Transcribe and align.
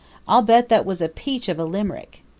I'll 0.27 0.41
bet 0.41 0.67
that 0.69 0.83
was 0.83 0.99
a 1.03 1.07
peach 1.09 1.47
of 1.47 1.59
a 1.59 1.63
limerick. 1.63 2.23